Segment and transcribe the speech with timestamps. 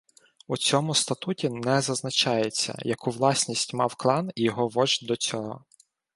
[0.47, 5.65] У цьому статуті не зазначається, яку власність мав клан і його вождь до цього.